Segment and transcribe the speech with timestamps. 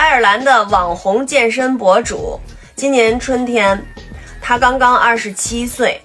[0.00, 2.40] 爱尔兰的网红健身博主，
[2.74, 3.78] 今年春天，
[4.40, 6.00] 他刚刚二十七岁，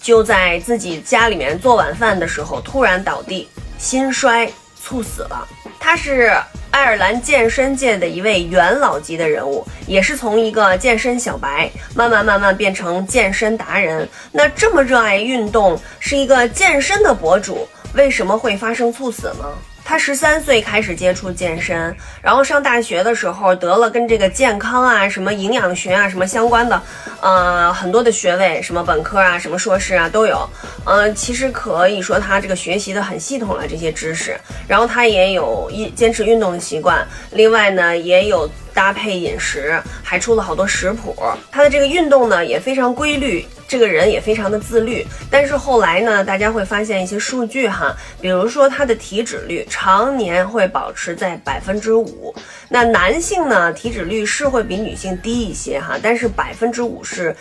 [0.00, 3.46] 就在自己家里面做晚饭的时候突然倒地，
[3.76, 4.50] 心衰
[4.82, 5.46] 猝死了。
[5.78, 6.32] 他是
[6.70, 14.08] 爱尔兰健身界的一位元老级的人物，也是从一个健身小白慢慢慢慢变成健身达人。
[14.32, 19.44] 那这么热爱运动，是一个健身的博主，为什么会发生猝死呢？
[19.88, 26.82] 他十三岁开始接触健身，然后上大学的时候得了跟这个健康啊、什么营养学啊、什么相关的，
[27.20, 30.44] 呃，很多的学位，什么本科啊、什么硕士啊都有。
[30.84, 38.50] 嗯，其实可以说他这个学习的很系统了这些知识，然后他也有一坚持运动的习惯，另外呢也有。
[38.76, 41.16] 搭配饮食，还出了好多食谱。
[41.50, 45.02] 他的这个运动呢也非常规律，这个人也非常的自律。
[45.30, 52.34] 但是后来呢，大家会发现一些数据哈，比如说他的体脂率常年会保持在百分之五。
[52.68, 57.34] 那男性呢，体脂率是会比女性低一些哈，但是百分之五是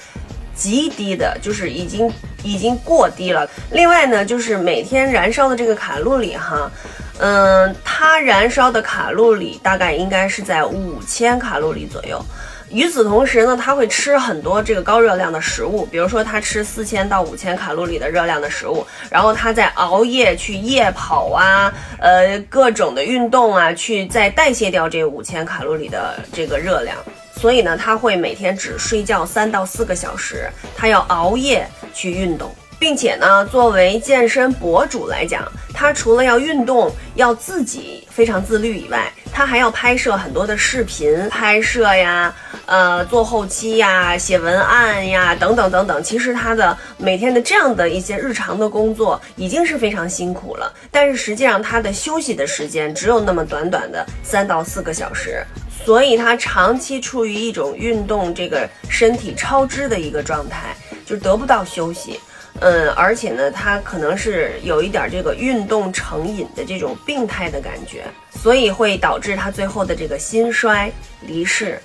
[0.55, 2.09] 极低的，就是已经
[2.43, 3.45] 已经过低了。
[3.71, 6.71] 另外呢，就是每天燃烧的这个卡路里哈。
[7.19, 12.23] 嗯，它燃烧的卡路里大概应该是在五千卡路里左右。
[12.71, 26.97] 与此同时呢，他会吃很多这个高热量的食物，比如说他吃四千到五千卡路里的热量的食物，然后他在熬夜去夜跑啊，呃，各种的运动啊，去再代谢掉这五千卡路里的这个热量。
[27.39, 32.53] 所以呢，他会每天只睡觉三到四个小时，他要熬夜去运动。
[32.77, 42.33] 并且呢，作为健身博主来讲，他除了要运动，要自己非常自律以外，他还要拍摄很多的视频拍摄呀，
[42.65, 46.01] 呃，做后期呀，写文案呀，等等等等。
[46.01, 55.45] 其实他的每天的这样的一些日常的工作已经是非常辛苦了，但是实际上他的休息的时间只有那么短短的三到四个小时，
[55.85, 60.73] 所以他长期处于一种运动这个身体超支的一个状态，
[61.05, 62.17] 就得不到休息。
[62.61, 68.03] 嗯，而且呢，他可能是有一点这个运动成瘾的这种病态的感觉，
[68.41, 70.91] 所以会导致他最后的这个心衰
[71.21, 71.79] 离世。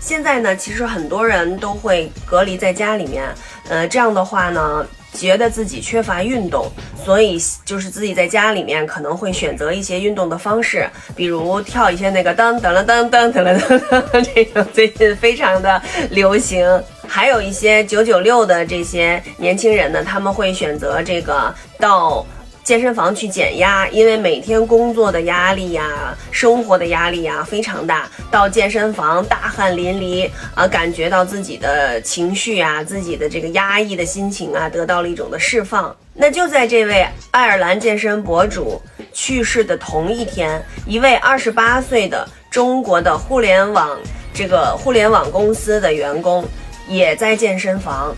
[0.00, 3.32] 现在呢，其实很多人都会隔离在家里面，
[3.68, 4.86] 呃，这样的话呢。
[5.14, 6.66] 觉得自己缺乏运动，
[7.04, 13.78] 所以就是自己在家里面可能会选择一些运动的方式，比如跳一些那个噔噔了噔噔噔了噔
[14.10, 16.66] 噔，这种最近非常的流行。
[17.14, 22.24] 还有一些九九六的这些年轻人呢，他们会选择这个到。
[22.64, 35.94] 健身房去减压，因为每天工作的压力呀、生活的压力呀非常大，到健身房大汗淋漓啊，感觉到自己的情绪啊、自己的这个压抑的心情啊，得到了一种的释放。
[36.14, 38.80] 那就在这位爱尔兰健身博主
[39.12, 43.98] 去世的同一天，一位二十八岁的中国的互联网
[44.32, 46.44] 这个互联网公司的员工
[46.92, 48.14] 也在健身房，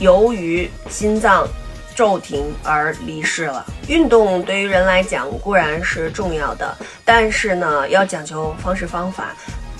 [0.00, 1.46] 由于心脏。
[1.98, 3.66] 骤停而离世了。
[3.88, 9.34] 运动对于人来讲固然是重要的，但是呢，要讲究方式方法。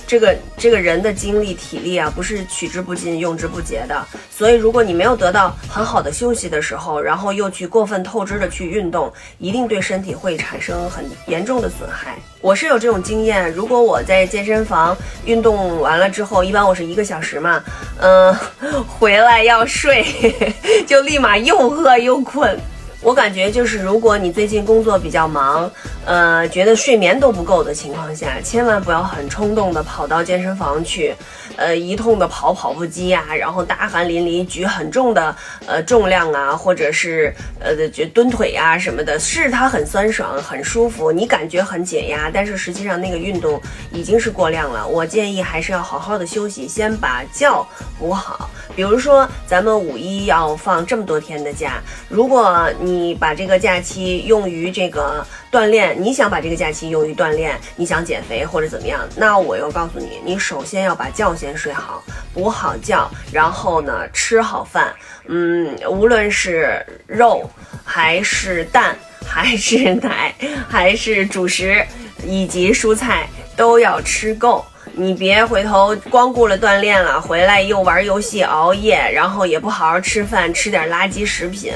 [0.08, 4.06] 这个这个人的精力体力啊，不是取之不尽用之不竭的。
[4.30, 12.16] 所以，如果你没有得到很好的休息的时候，然后又去过分透支的去运动，一定对身体会产生很严重的损害。
[12.40, 17.62] 我是有这种经验，如果我在健身房运动完了之后，一般我是一个小时嘛，
[18.00, 18.34] 嗯，
[18.88, 20.06] 回来要睡，
[20.88, 22.58] 就立马又饿又困。
[23.00, 25.70] 我感觉就是，如果你最近工作比较忙，
[26.04, 31.14] 呃，觉得睡眠都不够的情况下，千万不要很冲动的跑到健身房去，
[31.58, 35.34] 呃，一通的跑跑步机啊，然后大汗淋漓举很重的
[35.66, 43.60] 呃重量啊，或者是呃就蹲腿啊什么的，是它很酸爽很舒服，你感觉很解压，但是实际上那个运动
[43.92, 44.86] 已经是过量了。
[44.86, 47.66] 我建议还是要好好的休息，先把觉
[47.98, 48.48] 补好。
[48.76, 59.00] 比如说咱们五一要放这么多天的假，如果你把这个假期用于这个锻炼，你想把这个假期用于锻炼，你想减肥或者怎么样？
[59.16, 62.04] 那我要告诉你，你首先要把觉先先睡好，
[62.34, 64.94] 补好觉，然后呢吃好饭，
[65.28, 67.48] 嗯，无论是肉
[67.82, 68.94] 还是蛋，
[69.26, 70.34] 还是奶，
[70.68, 71.82] 还是主食
[72.22, 74.62] 以及蔬菜，都要吃够。
[75.00, 81.72] 你别回头光顾了锻炼了，回来又玩游戏、熬夜，然后也不好好吃饭，吃点垃圾食品，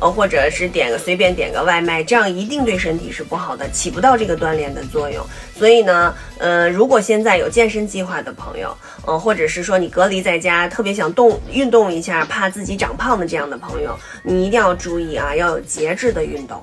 [0.00, 5.24] 呃，或者是点个随便点个外卖，这样一定对身体是不好的，起不到这个锻炼的作用。
[5.56, 16.60] 所以呢，呃，如果现在有健身计划的朋友，呃，或者是说你隔离在家，特别想动运动一下，怕自己长胖的这样的朋友，你一定要注意啊，要有节制的运动。